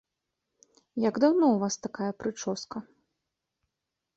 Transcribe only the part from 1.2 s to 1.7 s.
даўно ў